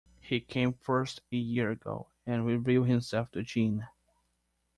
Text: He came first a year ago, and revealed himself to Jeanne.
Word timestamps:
He 0.19 0.39
came 0.39 0.73
first 0.73 1.21
a 1.31 1.35
year 1.37 1.69
ago, 1.69 2.07
and 2.25 2.43
revealed 2.43 2.87
himself 2.87 3.29
to 3.33 3.43
Jeanne. 3.43 3.87